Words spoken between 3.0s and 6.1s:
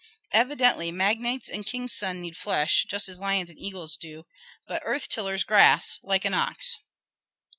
as lions and eagles do; but earth tillers grass,